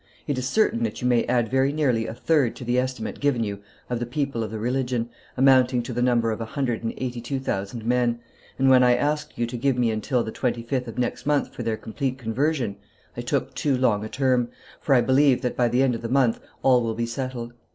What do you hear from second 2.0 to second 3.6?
a third to the estimate given you